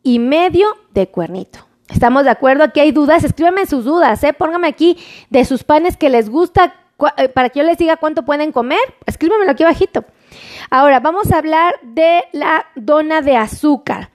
y 0.03 0.19
medio 0.19 0.69
de 0.95 1.09
cuernito. 1.09 1.66
¿Estamos 1.89 2.25
de 2.25 2.31
acuerdo? 2.31 2.65
Aquí 2.65 2.81
hay 2.81 2.93
dudas. 2.93 3.25
Escríbanme 3.25 3.67
sus 3.67 3.85
dudas, 3.85 4.23
¿eh? 4.25 4.33
Pónganme 4.33 4.69
aquí 4.69 4.99
de 5.31 5.45
sus 5.45 5.65
panes 5.65 5.97
que 5.97 6.11
les 6.11 6.29
gusta 6.29 6.75
eh, 7.17 7.29
para 7.29 7.51
que 7.51 7.61
yo 7.61 7.65
les 7.65 7.79
diga 7.79 7.97
cuánto 7.97 8.25
pueden 8.25 8.53
comer. 8.53 8.81
Escríbanmelo 9.07 9.53
aquí 9.53 9.63
abajito. 9.63 10.05
Ahora, 10.71 11.01
vamos 11.01 11.31
a 11.31 11.39
hablar 11.39 11.75
de 11.83 12.25
la 12.33 12.67
dona 12.75 13.23
de 13.23 13.37
azúcar. 13.37 14.11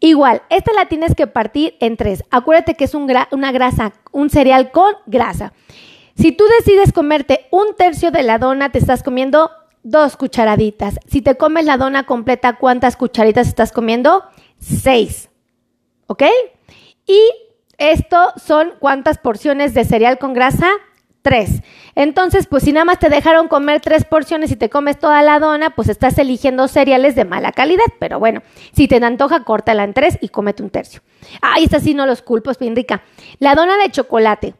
Igual, 0.00 0.42
esta 0.50 0.72
la 0.74 0.86
tienes 0.86 1.14
que 1.14 1.26
partir 1.26 1.76
en 1.80 1.96
tres. 1.96 2.24
Acuérdate 2.30 2.74
que 2.74 2.84
es 2.84 2.94
una 2.94 3.52
grasa, 3.52 3.94
un 4.12 4.28
cereal 4.28 4.70
con 4.70 4.92
grasa. 5.06 5.54
Si 6.14 6.32
tú 6.32 6.44
decides 6.58 6.92
comerte 6.92 7.46
un 7.50 7.74
tercio 7.76 8.10
de 8.10 8.22
la 8.22 8.38
dona, 8.38 8.70
te 8.70 8.78
estás 8.78 9.02
comiendo 9.02 9.50
dos 9.82 10.16
cucharaditas. 10.16 10.98
Si 11.06 11.22
te 11.22 11.36
comes 11.36 11.64
la 11.64 11.78
dona 11.78 12.04
completa, 12.04 12.56
¿cuántas 12.58 12.96
cucharitas 12.96 13.48
estás 13.48 13.72
comiendo? 13.72 14.24
Seis. 14.58 15.30
¿Ok? 16.06 16.24
Y 17.06 17.20
esto 17.78 18.32
son 18.36 18.72
cuántas 18.78 19.18
porciones 19.18 19.74
de 19.74 19.84
cereal 19.84 20.18
con 20.18 20.32
grasa? 20.34 20.68
tres. 21.24 21.62
Entonces, 21.94 22.46
pues 22.46 22.64
si 22.64 22.72
nada 22.72 22.84
más 22.84 22.98
te 22.98 23.08
dejaron 23.08 23.48
comer 23.48 23.80
tres 23.80 24.04
porciones 24.04 24.50
y 24.50 24.56
te 24.56 24.68
comes 24.68 24.98
toda 24.98 25.22
la 25.22 25.40
dona, 25.40 25.70
pues 25.70 25.88
estás 25.88 26.18
eligiendo 26.18 26.68
cereales 26.68 27.14
de 27.14 27.24
mala 27.24 27.50
calidad. 27.50 27.86
Pero 27.98 28.20
bueno, 28.20 28.42
si 28.72 28.86
te 28.88 28.96
antoja, 28.96 29.42
córtala 29.42 29.84
en 29.84 29.94
tres 29.94 30.18
y 30.20 30.28
cómete 30.28 30.62
un 30.62 30.68
tercio. 30.68 31.00
Ay, 31.40 31.64
esta 31.64 31.80
sí 31.80 31.94
no 31.94 32.04
los 32.04 32.20
culpo, 32.20 32.50
es 32.50 32.58
bien 32.58 32.76
rica. 32.76 33.02
La 33.38 33.54
dona 33.54 33.78
de 33.78 33.90
chocolate. 33.90 34.54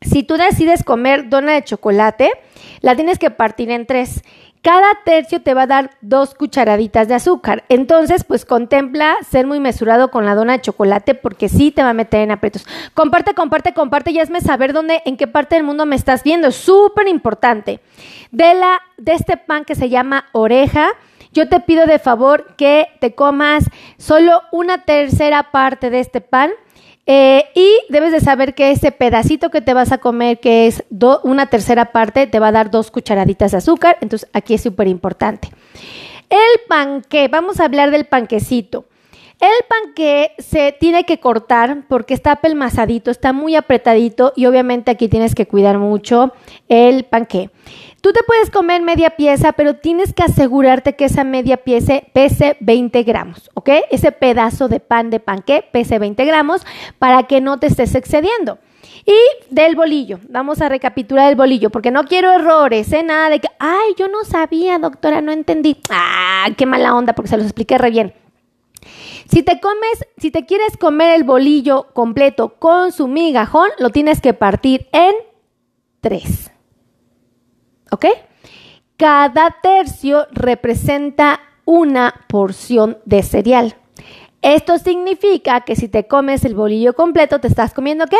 Si 0.00 0.24
tú 0.24 0.36
decides 0.36 0.82
comer 0.82 1.28
dona 1.28 1.52
de 1.52 1.62
chocolate, 1.62 2.32
la 2.80 2.96
tienes 2.96 3.20
que 3.20 3.30
partir 3.30 3.70
en 3.70 3.86
tres. 3.86 4.24
Cada 4.62 4.86
tercio 5.04 5.42
te 5.42 5.54
va 5.54 5.62
a 5.62 5.66
dar 5.66 5.90
dos 6.02 6.34
cucharaditas 6.34 7.08
de 7.08 7.14
azúcar. 7.14 7.64
Entonces, 7.68 8.22
pues 8.22 8.44
contempla 8.44 9.16
ser 9.28 9.44
muy 9.44 9.58
mesurado 9.58 10.12
con 10.12 10.24
la 10.24 10.36
dona 10.36 10.52
de 10.52 10.60
chocolate 10.60 11.16
porque 11.16 11.48
sí 11.48 11.72
te 11.72 11.82
va 11.82 11.90
a 11.90 11.94
meter 11.94 12.20
en 12.20 12.30
aprietos. 12.30 12.64
Comparte, 12.94 13.34
comparte, 13.34 13.74
comparte 13.74 14.12
y 14.12 14.20
hazme 14.20 14.40
saber 14.40 14.72
dónde, 14.72 15.02
en 15.04 15.16
qué 15.16 15.26
parte 15.26 15.56
del 15.56 15.64
mundo 15.64 15.84
me 15.84 15.96
estás 15.96 16.22
viendo. 16.22 16.46
Es 16.46 16.54
súper 16.54 17.08
importante. 17.08 17.80
De, 18.30 18.54
la, 18.54 18.80
de 18.98 19.14
este 19.14 19.36
pan 19.36 19.64
que 19.64 19.74
se 19.74 19.88
llama 19.88 20.26
oreja, 20.30 20.90
yo 21.32 21.48
te 21.48 21.58
pido 21.58 21.86
de 21.86 21.98
favor 21.98 22.54
que 22.56 22.86
te 23.00 23.16
comas 23.16 23.64
solo 23.98 24.42
una 24.52 24.84
tercera 24.84 25.50
parte 25.50 25.90
de 25.90 25.98
este 25.98 26.20
pan 26.20 26.52
eh, 27.06 27.46
y 27.54 27.68
debes 27.88 28.12
de 28.12 28.20
saber 28.20 28.54
que 28.54 28.70
ese 28.70 28.92
pedacito 28.92 29.50
que 29.50 29.60
te 29.60 29.74
vas 29.74 29.90
a 29.92 29.98
comer, 29.98 30.38
que 30.38 30.66
es 30.66 30.84
una 31.24 31.46
tercera 31.46 31.92
parte, 31.92 32.26
te 32.26 32.38
va 32.38 32.48
a 32.48 32.52
dar 32.52 32.70
dos 32.70 32.90
cucharaditas 32.90 33.52
de 33.52 33.58
azúcar. 33.58 33.98
Entonces 34.00 34.28
aquí 34.32 34.54
es 34.54 34.62
súper 34.62 34.88
importante. 34.88 35.48
El 36.30 36.60
panque, 36.68 37.28
vamos 37.28 37.60
a 37.60 37.64
hablar 37.64 37.90
del 37.90 38.06
panquecito. 38.06 38.86
El 39.40 39.50
panque 39.68 40.32
se 40.38 40.70
tiene 40.78 41.04
que 41.04 41.18
cortar 41.18 41.82
porque 41.88 42.14
está 42.14 42.36
pelmazadito, 42.36 43.10
está 43.10 43.32
muy 43.32 43.56
apretadito 43.56 44.32
y 44.36 44.46
obviamente 44.46 44.92
aquí 44.92 45.08
tienes 45.08 45.34
que 45.34 45.48
cuidar 45.48 45.78
mucho 45.78 46.32
el 46.68 47.04
panque. 47.04 47.50
Tú 48.02 48.12
te 48.12 48.24
puedes 48.24 48.50
comer 48.50 48.82
media 48.82 49.10
pieza, 49.10 49.52
pero 49.52 49.76
tienes 49.76 50.12
que 50.12 50.24
asegurarte 50.24 50.96
que 50.96 51.04
esa 51.04 51.22
media 51.22 51.58
pieza 51.58 52.02
pese 52.12 52.56
20 52.58 53.00
gramos, 53.04 53.48
¿ok? 53.54 53.70
Ese 53.92 54.10
pedazo 54.10 54.66
de 54.66 54.80
pan 54.80 55.08
de 55.10 55.20
panque 55.20 55.64
pese 55.70 56.00
20 56.00 56.24
gramos 56.24 56.66
para 56.98 57.22
que 57.28 57.40
no 57.40 57.60
te 57.60 57.68
estés 57.68 57.94
excediendo. 57.94 58.58
Y 59.06 59.14
del 59.50 59.76
bolillo, 59.76 60.18
vamos 60.28 60.60
a 60.60 60.68
recapitular 60.68 61.30
el 61.30 61.36
bolillo, 61.36 61.70
porque 61.70 61.92
no 61.92 62.02
quiero 62.02 62.32
errores, 62.32 62.92
¿eh? 62.92 63.04
Nada 63.04 63.30
de 63.30 63.38
que, 63.38 63.48
ay, 63.60 63.94
yo 63.96 64.08
no 64.08 64.24
sabía, 64.24 64.80
doctora, 64.80 65.20
no 65.20 65.30
entendí. 65.30 65.76
Ah, 65.88 66.48
qué 66.56 66.66
mala 66.66 66.96
onda, 66.96 67.12
porque 67.12 67.28
se 67.28 67.36
los 67.36 67.46
expliqué 67.46 67.78
re 67.78 67.90
bien. 67.90 68.14
Si 69.30 69.44
te 69.44 69.60
comes, 69.60 70.06
si 70.16 70.32
te 70.32 70.44
quieres 70.44 70.76
comer 70.76 71.14
el 71.14 71.22
bolillo 71.22 71.86
completo 71.94 72.56
con 72.58 72.90
su 72.90 73.06
migajón, 73.06 73.70
lo 73.78 73.90
tienes 73.90 74.20
que 74.20 74.34
partir 74.34 74.88
en 74.90 75.14
tres. 76.00 76.51
¿Ok? 77.92 78.06
Cada 78.96 79.58
tercio 79.62 80.26
representa 80.32 81.40
una 81.66 82.24
porción 82.26 82.98
de 83.04 83.22
cereal. 83.22 83.76
Esto 84.40 84.78
significa 84.78 85.60
que 85.60 85.76
si 85.76 85.88
te 85.88 86.08
comes 86.08 86.44
el 86.46 86.54
bolillo 86.54 86.94
completo, 86.94 87.38
te 87.38 87.48
estás 87.48 87.74
comiendo 87.74 88.06
qué? 88.06 88.16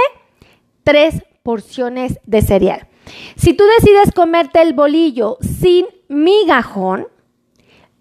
Tres 0.85 1.23
porciones 1.43 2.21
de 2.27 2.43
cereal. 2.43 2.87
Si 3.37 3.55
tú 3.55 3.65
decides 3.79 4.13
comerte 4.15 4.61
el 4.61 4.75
bolillo 4.75 5.39
sin 5.41 5.87
migajón, 6.09 7.09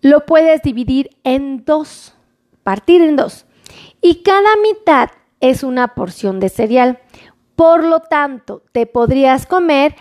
lo 0.02 0.26
puedes 0.26 0.62
dividir 0.62 1.12
en 1.24 1.64
dos, 1.64 2.14
partir 2.64 3.02
en 3.02 3.16
dos. 3.16 3.46
Y 4.02 4.24
cada 4.24 4.58
mitad 4.62 5.10
es 5.40 5.64
una 5.64 5.96
porción 5.96 6.42
de 6.42 6.50
cereal. 6.50 7.00
Por 7.56 7.86
lo 7.86 8.02
tanto, 8.02 8.62
te 8.74 8.86
podrías 8.88 9.46
comer 9.46 9.96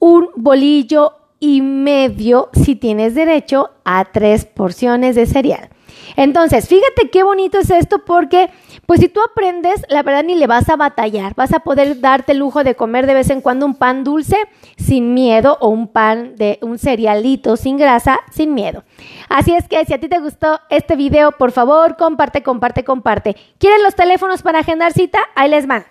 un 0.00 0.30
bolillo 0.34 1.12
y 1.38 1.62
medio 1.62 2.50
si 2.52 2.74
tienes 2.74 3.14
derecho 3.14 3.70
a 3.84 4.04
tres 4.06 4.44
porciones 4.44 5.14
de 5.14 5.26
cereal. 5.26 5.70
Entonces, 6.16 6.68
fíjate 6.68 7.08
qué 7.10 7.22
bonito 7.22 7.58
es 7.58 7.70
esto 7.70 8.04
porque 8.04 8.50
Pues 8.86 8.98
si 8.98 9.08
tú 9.08 9.20
aprendes, 9.20 9.84
la 9.88 10.02
verdad 10.02 10.24
ni 10.24 10.34
le 10.34 10.48
vas 10.48 10.68
a 10.68 10.74
batallar. 10.74 11.36
Vas 11.36 11.52
a 11.52 11.60
poder 11.60 12.00
darte 12.00 12.32
el 12.32 12.38
lujo 12.38 12.64
de 12.64 12.74
comer 12.74 13.06
de 13.06 13.14
vez 13.14 13.30
en 13.30 13.40
cuando 13.40 13.64
un 13.64 13.76
pan 13.76 14.02
dulce 14.02 14.36
sin 14.76 15.14
miedo 15.14 15.58
o 15.60 15.68
un 15.68 15.86
pan 15.86 16.34
de 16.34 16.58
un 16.60 16.76
cerealito 16.76 17.56
sin 17.56 17.76
grasa 17.76 18.18
sin 18.32 18.52
miedo. 18.52 18.82
Así 19.28 19.54
es 19.54 19.68
que 19.68 19.84
si 19.84 19.94
a 19.94 20.00
ti 20.00 20.08
te 20.08 20.18
gustó 20.18 20.58
este 20.70 20.96
video, 20.96 21.30
por 21.30 21.52
favor, 21.52 21.96
comparte, 21.96 22.42
comparte, 22.42 22.82
comparte. 22.82 23.36
¿Quieren 23.58 23.84
los 23.84 23.94
teléfonos 23.94 24.42
para 24.42 24.58
agendar 24.58 24.92
cita? 24.92 25.20
Ahí 25.36 25.48
les 25.48 25.68
van. 25.68 25.84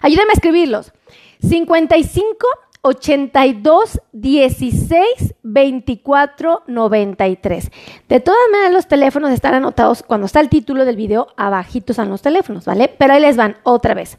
Ayúdenme 0.00 0.30
a 0.30 0.34
escribirlos. 0.34 0.92
55 1.40 2.46
82 2.88 4.00
16 4.12 5.34
24 5.42 6.62
93. 6.66 7.70
De 8.08 8.20
todas 8.20 8.40
maneras, 8.50 8.72
los 8.72 8.88
teléfonos 8.88 9.30
están 9.30 9.54
anotados 9.54 10.02
cuando 10.02 10.26
está 10.26 10.40
el 10.40 10.48
título 10.48 10.84
del 10.84 10.96
video, 10.96 11.28
abajitos 11.36 11.94
están 11.94 12.10
los 12.10 12.22
teléfonos, 12.22 12.64
¿vale? 12.64 12.88
Pero 12.98 13.14
ahí 13.14 13.20
les 13.20 13.36
van 13.36 13.56
otra 13.62 13.94
vez. 13.94 14.18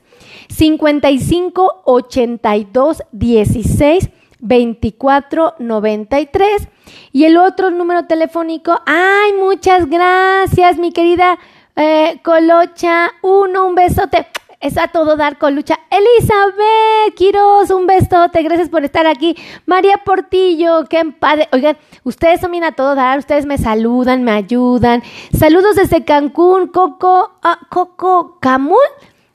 55 0.49 1.81
82 1.85 3.03
16 3.11 4.09
24 4.39 5.55
93. 5.59 6.67
Y 7.11 7.25
el 7.25 7.37
otro 7.37 7.69
número 7.71 8.05
telefónico, 8.05 8.79
ay, 8.85 9.33
muchas 9.39 9.89
gracias, 9.89 10.77
mi 10.77 10.91
querida 10.91 11.37
eh, 11.75 12.19
Colocha. 12.23 13.11
Uno, 13.21 13.67
un 13.67 13.75
besote 13.75 14.27
es 14.59 14.77
a 14.77 14.89
todo 14.89 15.15
dar 15.15 15.37
con 15.37 15.55
lucha. 15.55 15.79
Elizabeth 15.89 17.15
Quiroz, 17.15 17.69
un 17.71 17.87
besote, 17.87 18.43
gracias 18.43 18.69
por 18.69 18.83
estar 18.83 19.07
aquí. 19.07 19.35
María 19.65 19.97
Portillo, 20.03 20.85
qué 20.89 21.05
padre. 21.17 21.47
Oigan, 21.53 21.77
ustedes 22.03 22.41
son 22.41 22.49
a 22.63 22.73
todo 22.73 22.95
dar, 22.95 23.19
ustedes 23.19 23.45
me 23.45 23.57
saludan, 23.57 24.23
me 24.23 24.31
ayudan. 24.31 25.01
Saludos 25.37 25.75
desde 25.75 26.03
Cancún, 26.03 26.67
Coco, 26.67 27.31
ah, 27.41 27.59
Coco 27.69 28.37
Camul. 28.41 28.77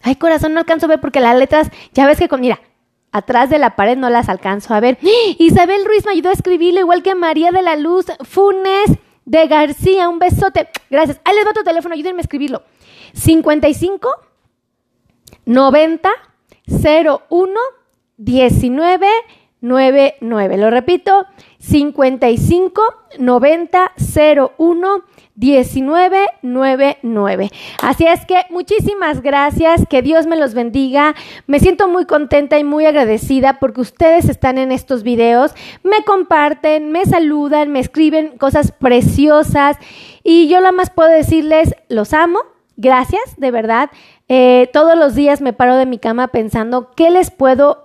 Ay, 0.03 0.17
corazón, 0.17 0.53
no 0.53 0.61
alcanzo 0.61 0.87
a 0.87 0.91
ver 0.91 1.01
porque 1.01 1.21
las 1.21 1.37
letras, 1.39 1.71
ya 1.93 2.07
ves 2.07 2.19
que 2.19 2.29
con, 2.29 2.43
mira, 2.43 2.61
atrás 3.11 3.49
de 3.49 3.59
la 3.59 3.77
pared 3.77 3.97
no 3.97 4.11
las 4.11 4.29
alcanzo 4.29 4.75
a 4.75 4.81
ver. 4.81 4.99
Isabel 5.39 5.87
Ruiz 5.87 6.05
me 6.05 6.13
ayudó 6.13 6.29
a 6.29 6.35
escribirlo, 6.35 6.81
igual 6.81 7.03
que 7.03 7.15
María 7.15 7.51
de 7.51 7.63
la 7.63 7.77
Luz 7.77 8.07
Funes 8.25 8.91
de 9.25 9.47
García, 9.47 10.11
un 10.11 10.19
besote. 10.19 10.69
Gracias. 10.91 11.19
Ahí 11.25 11.35
les 11.35 11.47
va 11.47 11.55
tu 11.55 11.63
teléfono, 11.63 11.95
ayúdenme 11.95 12.21
a 12.21 12.23
escribirlo. 12.25 12.63
55 13.15 14.34
90 15.47 16.11
01 16.67 17.61
19 18.17 19.07
99. 19.61 20.59
Lo 20.59 20.71
repito, 20.71 21.27
55 21.59 22.83
90 23.19 23.93
01 24.59 25.05
1999. 25.37 27.51
Así 27.83 28.07
es 28.07 28.25
que 28.27 28.43
muchísimas 28.51 29.21
gracias, 29.23 29.85
que 29.89 30.03
Dios 30.03 30.27
me 30.27 30.37
los 30.37 30.53
bendiga. 30.55 31.15
Me 31.47 31.61
siento 31.61 31.89
muy 31.89 32.05
contenta 32.05 32.59
y 32.59 32.65
muy 32.65 32.85
agradecida 32.87 33.59
porque 33.59 33.81
ustedes 33.81 34.29
están 34.29 34.59
en 34.59 34.71
estos 34.71 35.03
videos, 35.03 35.55
me 35.83 36.05
comparten, 36.05 36.93
me 36.93 37.07
saludan, 37.07 37.71
me 37.71 37.81
escriben 37.81 38.37
cosas 38.39 38.73
preciosas 38.73 39.79
y 40.23 40.49
yo 40.49 40.61
nada 40.61 40.73
más 40.73 40.91
puedo 40.91 41.09
decirles, 41.09 41.75
los 41.89 42.13
amo, 42.13 42.41
gracias, 42.77 43.23
de 43.39 43.51
verdad. 43.51 43.91
Eh, 44.29 44.71
todos 44.73 44.97
los 44.97 45.15
días 45.15 45.43
me 45.43 45.53
paro 45.53 45.77
de 45.77 45.85
mi 45.85 45.99
cama 45.99 46.29
pensando 46.29 46.91
qué 46.97 47.11
les 47.11 47.31
puedo 47.31 47.85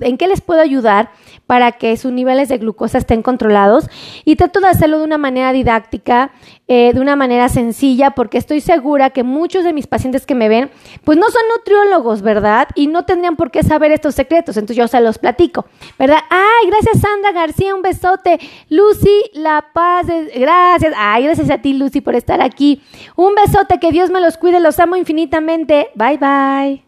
en 0.00 0.18
qué 0.18 0.28
les 0.28 0.40
puedo 0.40 0.60
ayudar 0.60 1.10
para 1.46 1.72
que 1.72 1.96
sus 1.96 2.12
niveles 2.12 2.48
de 2.48 2.58
glucosa 2.58 2.98
estén 2.98 3.22
controlados 3.22 3.88
y 4.24 4.36
trato 4.36 4.60
de 4.60 4.68
hacerlo 4.68 4.98
de 4.98 5.04
una 5.04 5.18
manera 5.18 5.52
didáctica, 5.52 6.30
eh, 6.68 6.92
de 6.92 7.00
una 7.00 7.16
manera 7.16 7.48
sencilla, 7.48 8.10
porque 8.10 8.38
estoy 8.38 8.60
segura 8.60 9.10
que 9.10 9.24
muchos 9.24 9.64
de 9.64 9.72
mis 9.72 9.86
pacientes 9.86 10.26
que 10.26 10.34
me 10.34 10.48
ven, 10.48 10.70
pues 11.04 11.18
no 11.18 11.28
son 11.30 11.42
nutriólogos, 11.56 12.22
¿verdad? 12.22 12.68
Y 12.74 12.86
no 12.86 13.04
tendrían 13.04 13.36
por 13.36 13.50
qué 13.50 13.62
saber 13.62 13.90
estos 13.90 14.14
secretos, 14.14 14.58
entonces 14.58 14.76
yo 14.76 14.86
se 14.86 15.00
los 15.00 15.18
platico, 15.18 15.64
¿verdad? 15.98 16.18
Ay, 16.28 16.68
gracias 16.68 17.00
Sandra 17.00 17.32
García, 17.32 17.74
un 17.74 17.82
besote. 17.82 18.38
Lucy 18.68 19.22
La 19.32 19.64
Paz, 19.72 20.06
gracias. 20.06 20.92
Ay, 20.96 21.24
gracias 21.24 21.50
a 21.50 21.58
ti 21.58 21.72
Lucy 21.72 22.00
por 22.02 22.14
estar 22.14 22.42
aquí. 22.42 22.82
Un 23.16 23.34
besote, 23.34 23.80
que 23.80 23.90
Dios 23.90 24.10
me 24.10 24.20
los 24.20 24.36
cuide, 24.36 24.60
los 24.60 24.78
amo 24.78 24.96
infinitamente. 24.96 25.77
Bye 25.96 26.16
bye. 26.16 26.87